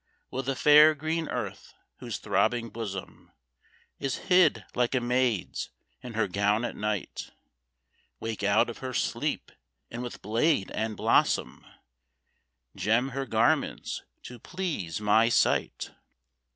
[0.31, 3.31] Will the fair, green Earth, whose throbbing bosom
[3.99, 5.69] Is hid like a maid's
[6.01, 7.29] in her gown at night,
[8.19, 9.51] Wake out of her sleep,
[9.91, 11.63] and with blade and blossom
[12.75, 15.91] Gem her garments to please my sight?